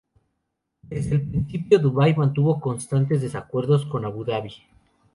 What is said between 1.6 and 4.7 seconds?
Dubái mantuvo constantes desacuerdos con Abu Dhabi.